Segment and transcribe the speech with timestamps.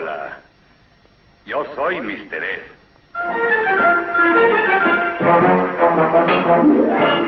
[0.00, 0.38] Hola.
[1.44, 2.42] Yo soy Mr.
[2.42, 2.62] Ed.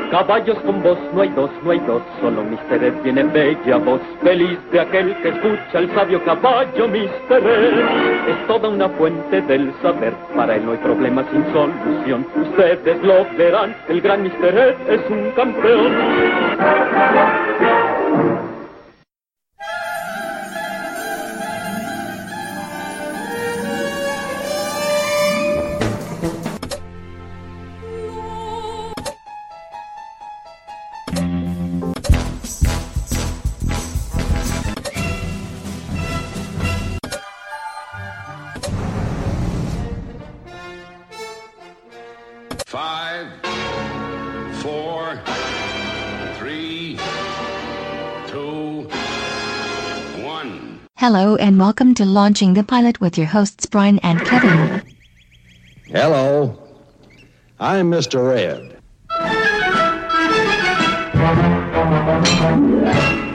[0.09, 2.83] Caballos con vos, no hay dos, no hay dos, solo Mr.
[2.83, 7.45] Ed tiene bella voz, feliz de aquel que escucha el sabio caballo Mr.
[7.45, 8.29] Ed.
[8.29, 12.25] Es toda una fuente del saber, para él no hay problema sin solución.
[12.35, 14.57] Ustedes lo verán, el gran Mr.
[14.57, 15.93] Ed es un campeón.
[51.05, 54.81] Hello and welcome to Launching the Pilot with your hosts Brian and Kevin.
[55.87, 56.57] Hello.
[57.59, 58.33] I'm Mr.
[58.33, 58.79] Ed.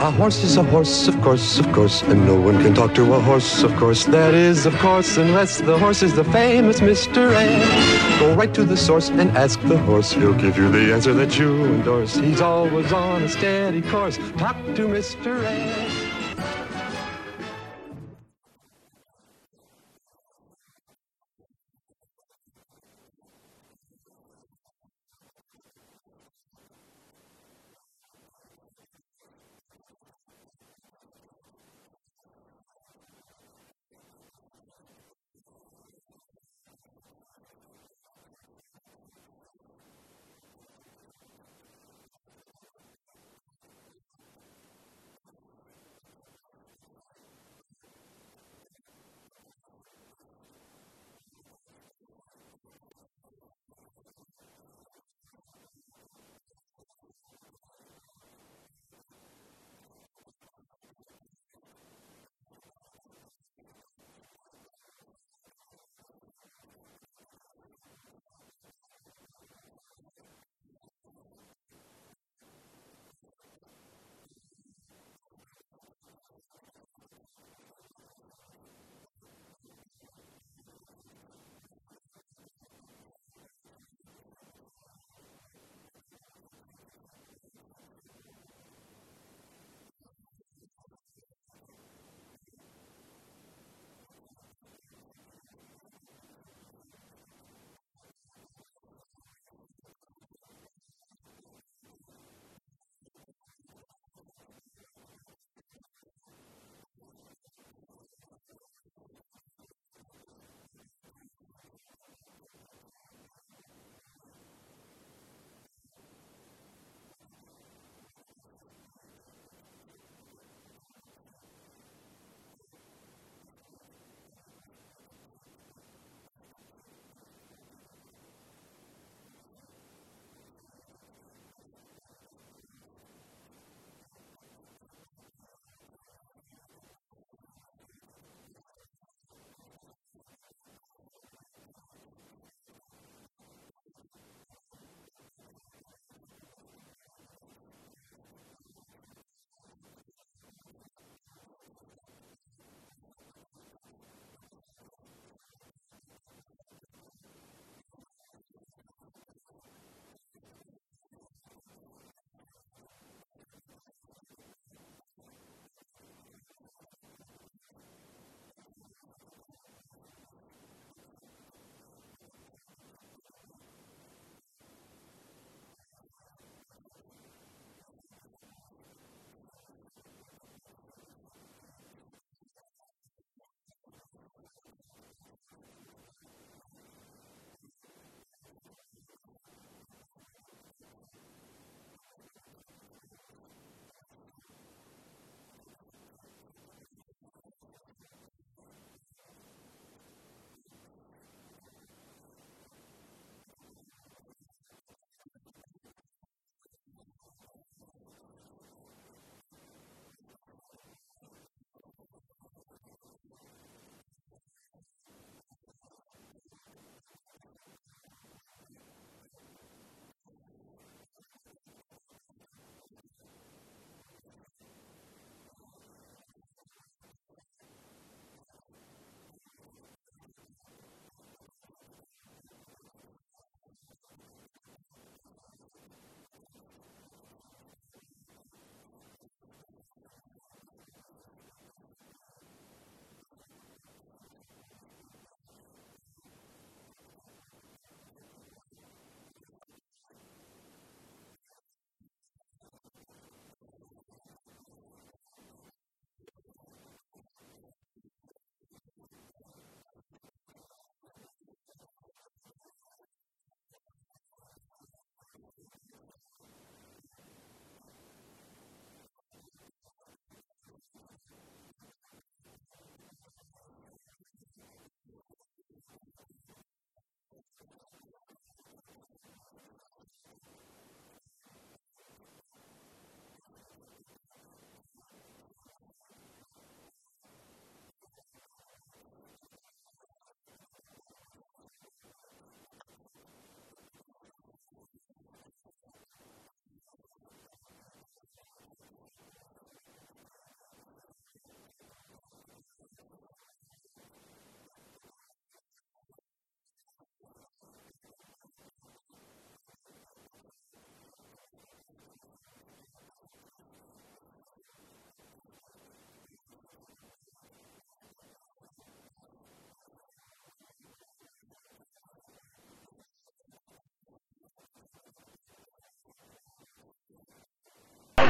[0.00, 3.12] A horse is a horse, of course, of course, and no one can talk to
[3.12, 4.06] a horse, of course.
[4.06, 7.34] That is, of course, unless the horse is the famous Mr.
[7.34, 8.18] Ed.
[8.18, 10.10] Go right to the source and ask the horse.
[10.12, 12.16] He'll give you the answer that you endorse.
[12.16, 14.16] He's always on a steady course.
[14.38, 15.44] Talk to Mr.
[15.44, 15.97] Ed.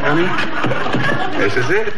[0.08, 1.38] Honey.
[1.38, 1.92] This is it.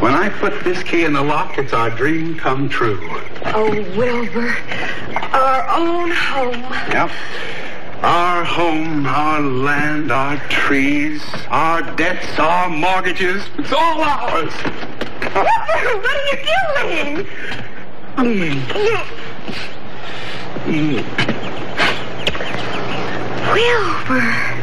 [0.00, 2.98] When I put this key in the lock, it's our dream come true.
[3.46, 4.56] Oh, Wilbur.
[5.32, 6.62] Our own home.
[6.90, 7.10] Yep.
[8.02, 13.44] Our home, our land, our trees, our debts, our mortgages.
[13.58, 14.52] It's all ours.
[15.22, 16.38] Wilbur, what are you
[16.84, 17.26] doing?
[23.52, 24.57] Wilbur,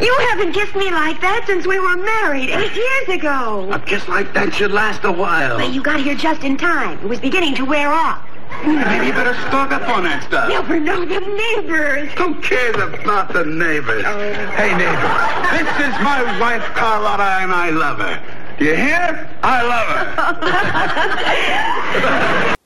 [0.00, 3.68] you haven't kissed me like that since we were married eight years ago.
[3.72, 5.58] A kiss like that should last a while.
[5.58, 6.98] But you got here just in time.
[6.98, 8.22] It was beginning to wear off.
[8.64, 10.48] Maybe you better stock up on that stuff.
[10.48, 12.12] Wilbur, no, the neighbors.
[12.12, 14.04] Who cares about the neighbors?
[14.04, 15.10] Hey, neighbor,
[15.50, 18.22] this is my wife, Carlotta, and I love her.
[18.58, 19.28] Do you hear?
[19.42, 19.86] I love
[22.46, 22.56] her.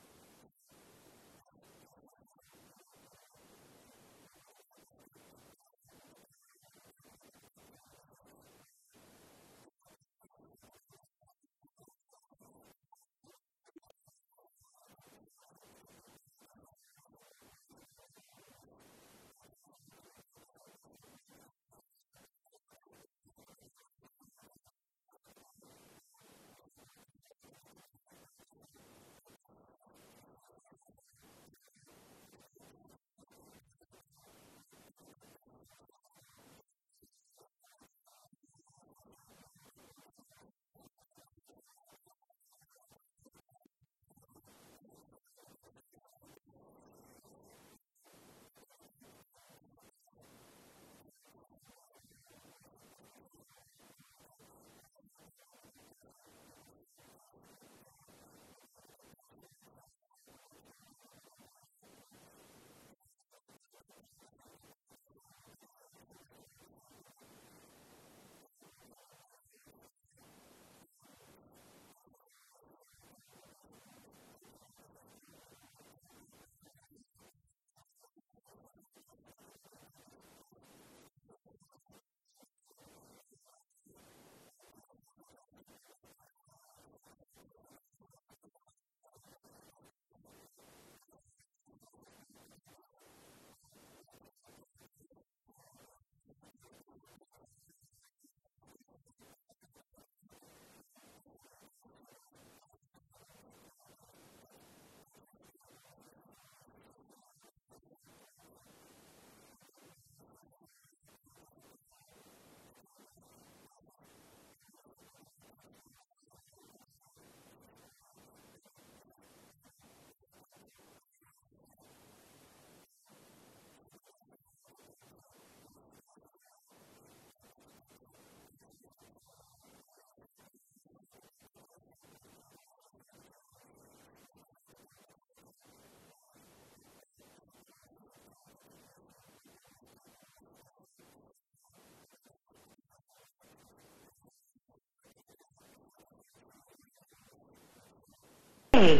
[148.80, 148.96] Hey,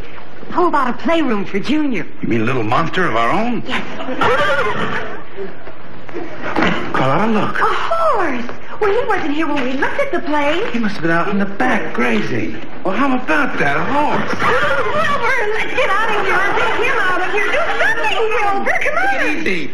[0.51, 2.07] how about a playroom for Junior?
[2.21, 3.63] You mean a little monster of our own?
[3.67, 3.81] Yes.
[6.93, 7.59] Carlotta, look.
[7.59, 8.45] A horse!
[8.79, 10.71] Well, he wasn't here when we looked at the play.
[10.73, 12.61] He must have been out in the back grazing.
[12.85, 13.79] Well, how about that?
[13.79, 14.35] A horse.
[14.93, 17.49] Wilbur, let's get out of here and take him out of here.
[17.49, 18.77] Do something, Wilbur.
[18.85, 19.33] Come on.
[19.39, 19.73] Easy.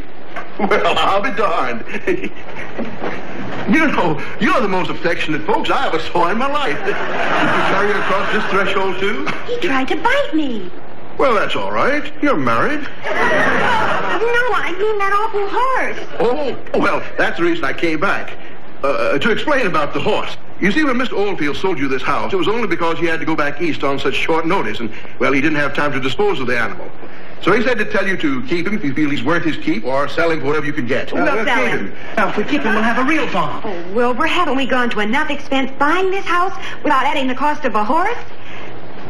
[0.60, 1.82] Well, I'll be darned.
[3.68, 6.78] you know, you're the most affectionate folks I ever saw in my life.
[6.78, 9.26] Did you carry it across this threshold, too?
[9.46, 10.70] He tried to bite me.
[11.18, 12.12] Well, that's all right.
[12.22, 12.80] You're married.
[12.80, 12.88] No,
[14.52, 15.98] I mean that awful horse.
[16.20, 18.36] Oh, well, that's the reason I came back.
[18.82, 20.36] Uh, to explain about the horse.
[20.60, 21.12] You see, when Mr.
[21.12, 23.84] Oldfield sold you this house, it was only because he had to go back east
[23.84, 26.90] on such short notice, and, well, he didn't have time to dispose of the animal.
[27.42, 29.58] So he said to tell you to keep him if you feel he's worth his
[29.58, 31.12] keep, or sell him for whatever you can get.
[31.12, 31.94] We'll sell keep him.
[32.16, 33.60] Now, if we keep him, we'll have a real farm.
[33.64, 37.66] Oh, Wilbur, haven't we gone to enough expense buying this house without adding the cost
[37.66, 38.16] of a horse?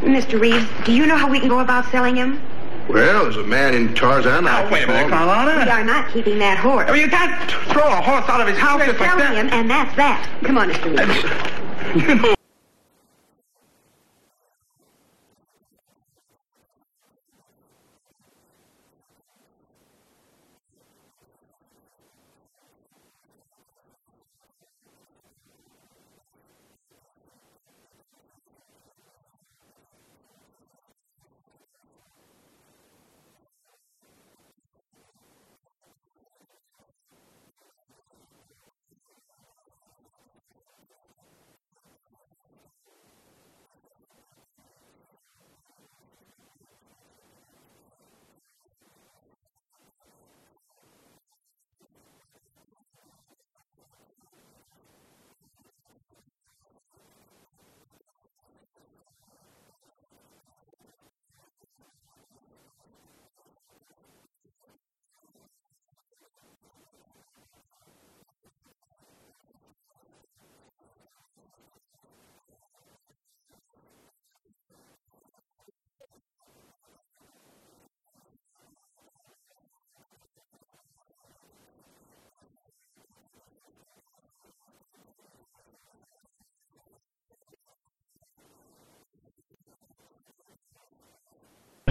[0.00, 0.40] Mr.
[0.40, 2.42] Reeves, do you know how we can go about selling him?
[2.88, 5.70] Well, there's a man in Tarzana, Now, wait a minute, We Carlotta.
[5.70, 6.88] are not keeping that horse.
[6.88, 9.24] I mean, you can't throw a horse out of his house We're just like selling
[9.24, 9.34] that.
[9.36, 10.28] him, and that's that.
[10.44, 10.96] Come on, Mr.
[10.96, 11.24] Reeves.
[11.24, 12.35] Uh, you know,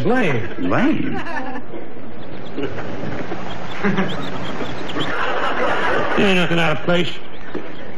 [0.06, 0.70] lame.
[0.70, 1.16] Lame?
[6.18, 7.12] ain't nothing out of place.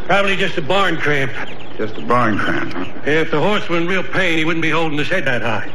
[0.06, 1.32] Probably just a barn cramp.
[1.78, 3.02] Just a barn cramp, huh?
[3.06, 5.72] If the horse were in real pain, he wouldn't be holding his head that high.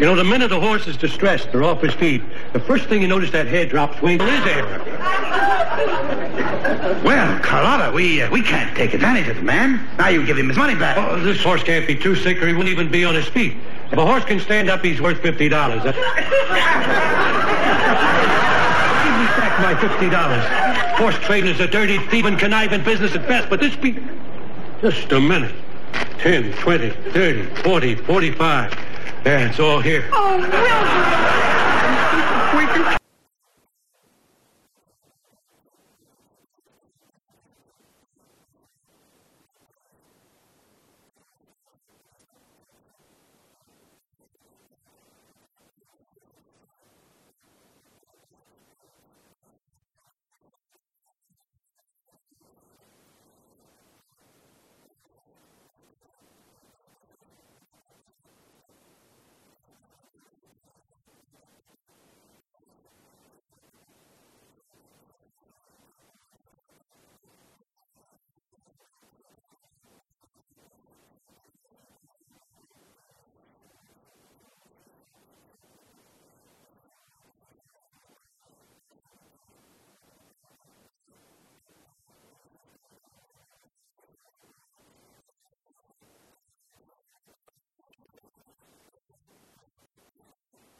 [0.00, 2.22] You know, the minute the horse is distressed or off his feet,
[2.52, 4.97] the first thing you notice that head drop swing is there.
[7.04, 9.86] Well, Carlotta, we uh, we can't take advantage of the man.
[9.98, 10.96] Now you give him his money back.
[10.98, 13.56] Oh, this horse can't be too sick or he wouldn't even be on his feet.
[13.90, 15.82] If a horse can stand up, he's worth fifty dollars.
[15.84, 16.02] Give me
[19.36, 20.44] back my fifty dollars.
[20.98, 23.98] Horse trading is a dirty, thieving, conniving business at best, but this be...
[24.80, 25.54] Just a minute.
[26.18, 28.72] Ten, twenty, thirty, forty, forty-five.
[29.24, 30.08] Yeah, it's all here.
[30.12, 31.37] Oh, Wilbur!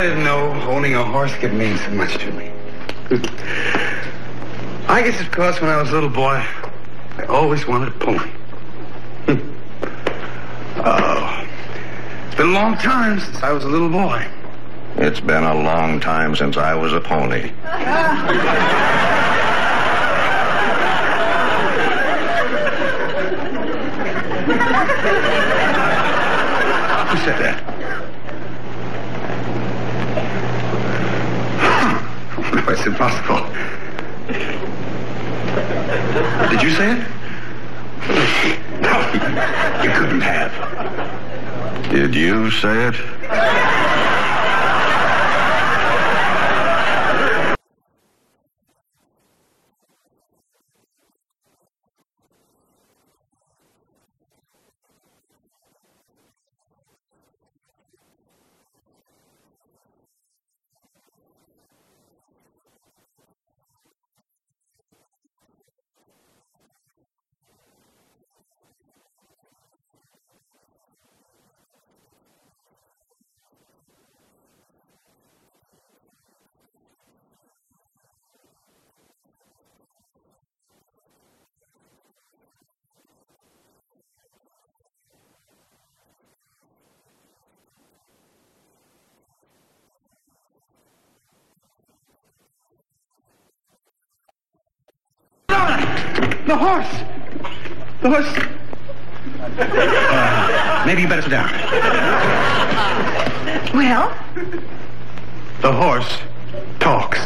[0.01, 2.53] I didn't know owning a horse could mean so much to me.
[4.87, 6.41] I guess it's because when I was a little boy,
[7.17, 8.31] I always wanted a pony.
[10.85, 11.45] oh,
[12.29, 14.25] it's been a long time since I was a little boy.
[14.99, 17.49] It's been a long time since I was a pony.
[27.09, 27.78] Who said that?
[32.69, 33.47] No, it's impossible.
[36.51, 37.09] Did you say it?
[38.81, 38.99] No,
[39.83, 40.53] you couldn't have.
[41.91, 43.78] Did you say it?
[96.49, 96.89] The horse!
[98.01, 98.27] The horse!
[99.61, 101.51] Uh, maybe you better sit down.
[103.75, 104.09] Well,
[105.61, 106.19] The horse
[106.81, 107.19] talks.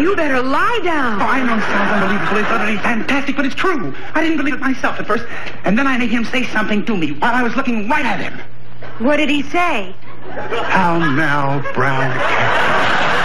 [0.00, 1.20] you better lie Oh, down.
[1.20, 2.38] I know it sounds unbelievable.
[2.38, 3.92] It's utterly fantastic, but it's true.
[4.14, 5.24] I didn't believe it myself at first.
[5.64, 8.20] And then I made him say something to me while I was looking right at
[8.20, 8.38] him.
[9.00, 9.92] What did he say?
[10.30, 13.19] How now, brown cat?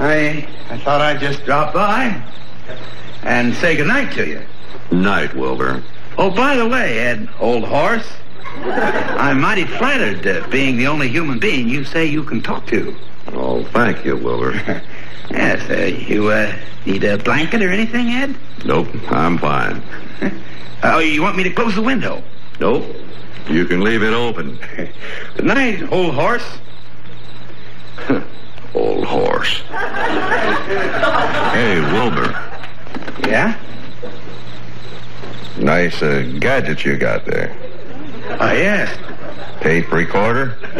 [0.00, 2.22] I I thought I'd just drop by
[3.22, 4.40] and say goodnight to you.
[4.90, 5.82] Night, Wilbur.
[6.16, 8.06] Oh, by the way, Ed, old horse,
[8.64, 12.96] I'm mighty flattered uh, being the only human being you say you can talk to.
[13.28, 14.52] Oh, thank you, Wilbur.
[15.30, 16.52] yes, uh, you uh,
[16.86, 18.36] need a blanket or anything, Ed?
[18.64, 19.82] nope, I'm fine.
[20.82, 22.22] Oh, you want me to close the window?
[22.58, 22.86] Nope,
[23.50, 24.58] you can leave it open.
[25.36, 26.58] Good night, old horse.
[29.10, 29.62] Horse.
[31.52, 32.30] hey, Wilbur.
[33.26, 33.58] Yeah?
[35.58, 37.56] Nice uh, gadget you got there.
[38.38, 38.96] Oh, yes.
[39.62, 40.56] Tape recorder?
[40.62, 40.78] Oh,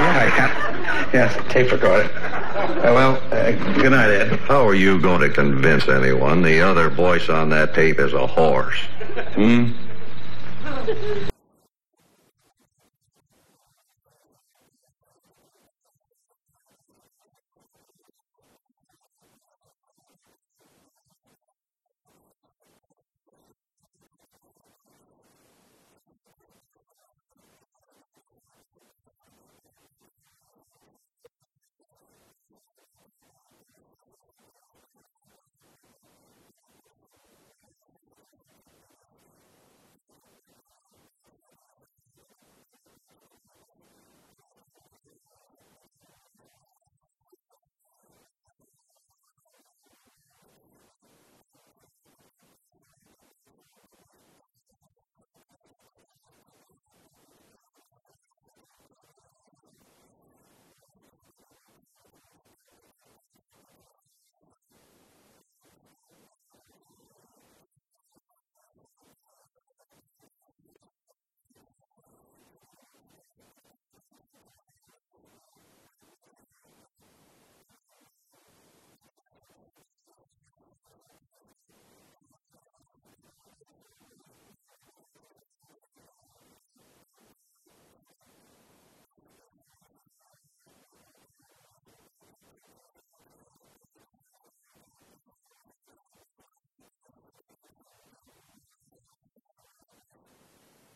[0.00, 1.10] yeah, yeah.
[1.12, 2.04] Yes, tape recorder.
[2.04, 4.38] Uh, well, uh, good night, Ed.
[4.40, 8.26] How are you going to convince anyone the other voice on that tape is a
[8.26, 8.80] horse?
[9.34, 9.72] Hmm?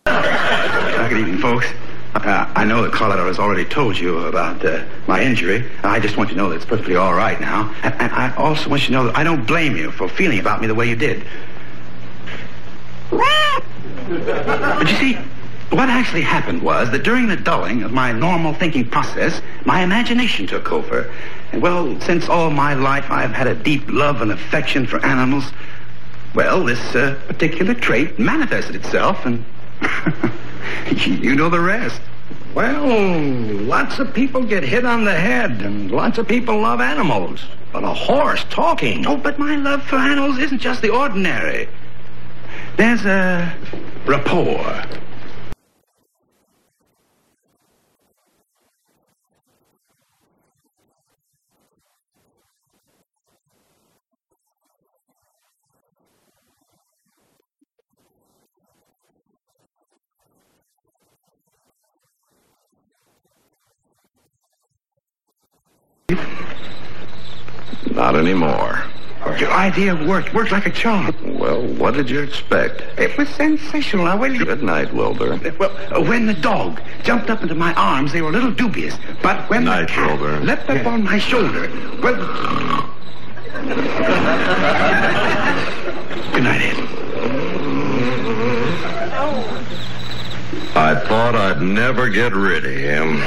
[0.09, 1.66] Uh, good evening, folks.
[2.14, 5.64] Uh, I know that Carlotta has already told you about uh, my injury.
[5.83, 7.75] I just want you to know that it's perfectly all right now.
[7.83, 10.38] And, and I also want you to know that I don't blame you for feeling
[10.38, 11.25] about me the way you did.
[13.11, 15.14] But you see,
[15.71, 20.47] what actually happened was that during the dulling of my normal thinking process, my imagination
[20.47, 21.11] took over.
[21.53, 25.53] And well, since all my life I've had a deep love and affection for animals,
[26.35, 29.42] well, this uh, particular trait manifested itself, and
[31.07, 32.01] you know the rest.
[32.55, 33.20] Well,
[33.62, 37.44] lots of people get hit on the head, and lots of people love animals.
[37.72, 39.07] But a horse talking.
[39.07, 41.68] Oh, but my love for animals isn't just the ordinary.
[42.77, 43.55] There's a
[44.07, 44.83] rapport.
[67.90, 68.83] Not anymore.
[69.38, 70.33] Your idea worked.
[70.33, 71.14] Worked like a charm.
[71.38, 72.81] Well, what did you expect?
[72.99, 74.07] It was sensational.
[74.07, 74.47] I waited.
[74.47, 75.38] Good night, Wilbur.
[75.59, 78.97] Well, uh, when the dog jumped up into my arms, they were a little dubious.
[79.23, 80.40] But when Night, the cat Wilbur.
[80.40, 81.68] leapt up on my shoulder,
[82.03, 82.16] well...
[86.33, 86.79] Good night, Ed.
[90.75, 93.21] I thought I'd never get rid of him.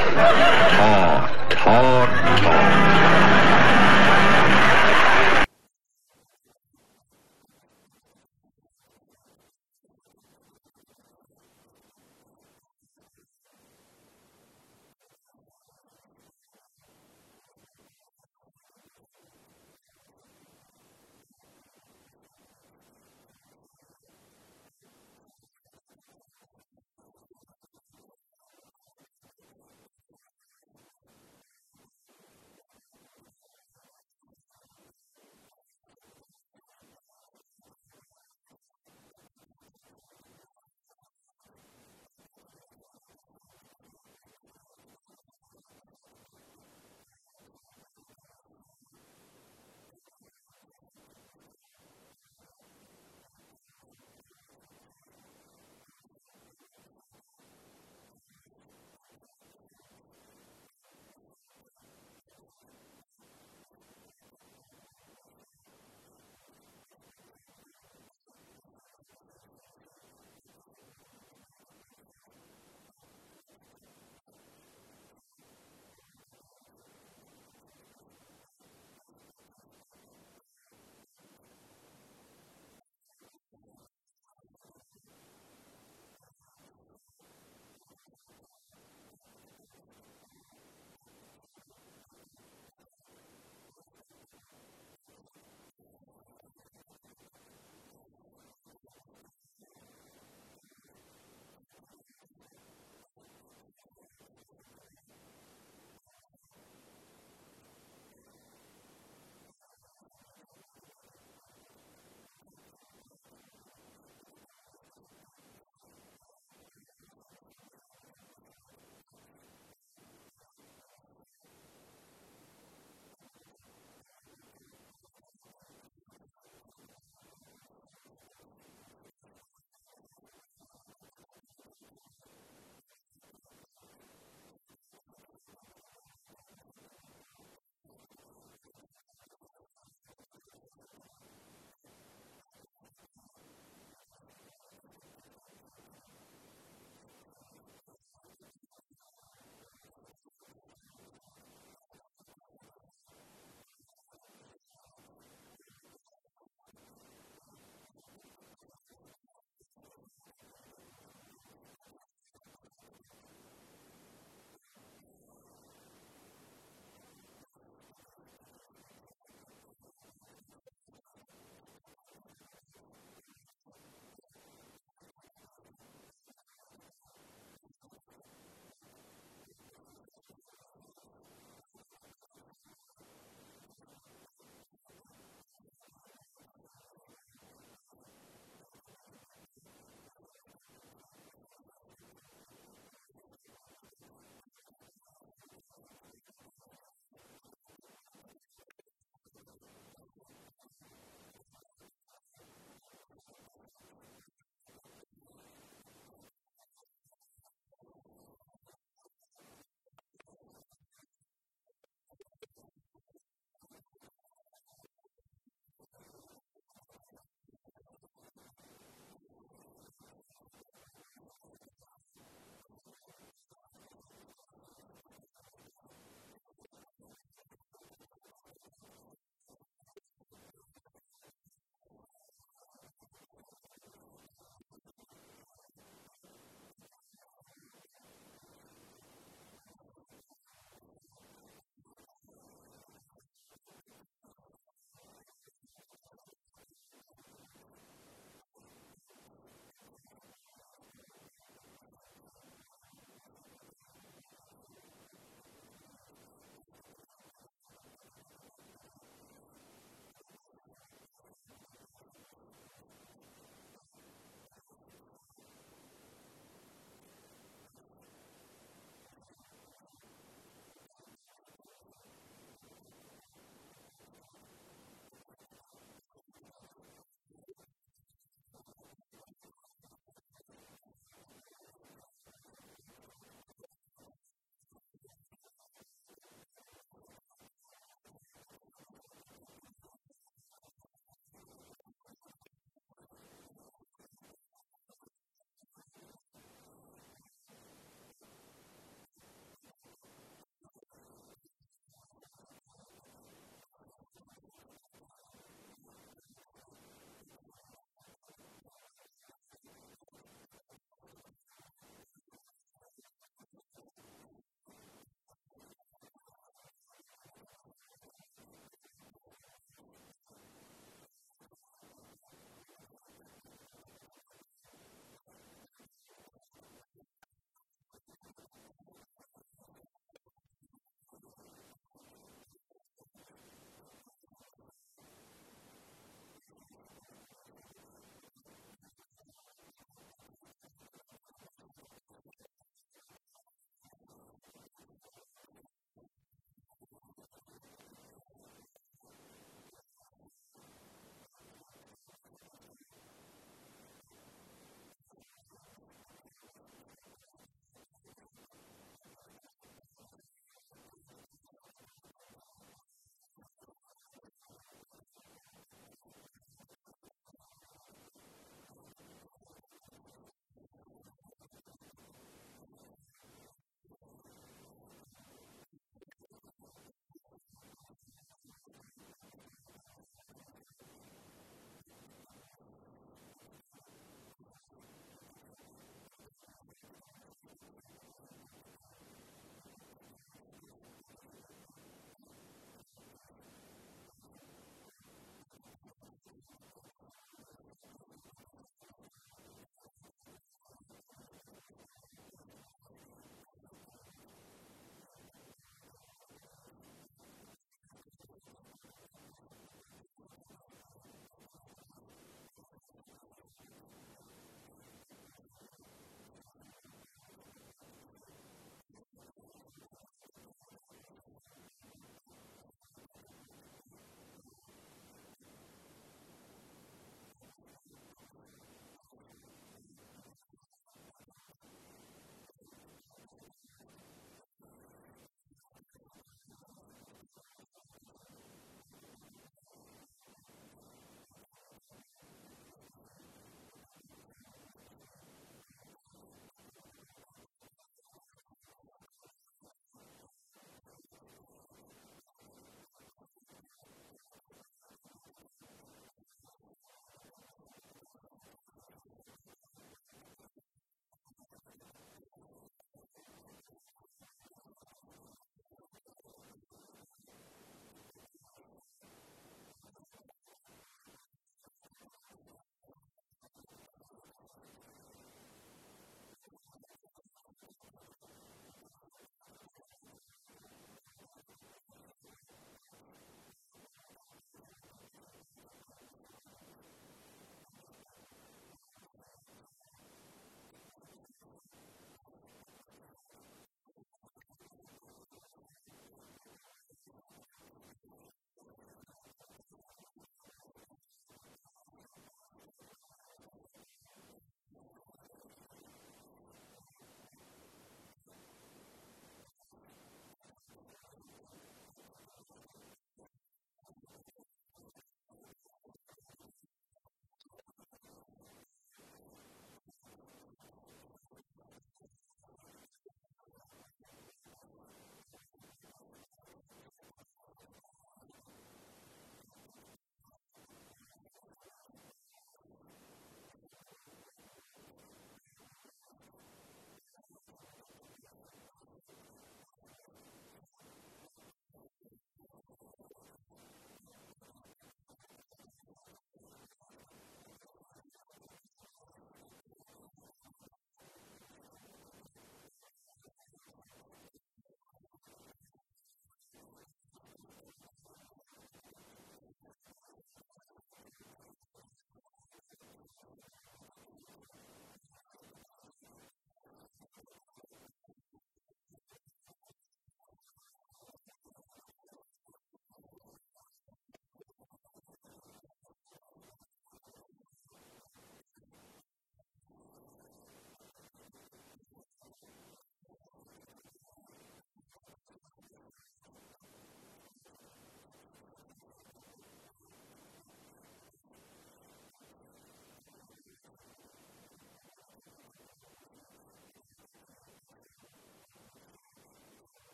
[0.78, 2.10] Talk, talk,
[2.42, 3.21] talk.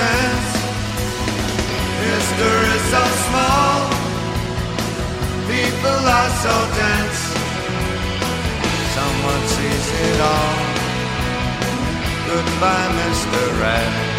[0.00, 0.50] sense.
[2.06, 3.76] History so small,
[5.52, 7.22] people are so dense.
[8.96, 10.56] Someone sees it all.
[12.30, 13.42] Goodbye, Mr.
[13.76, 14.10] Ed.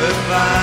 [0.00, 0.59] goodbye.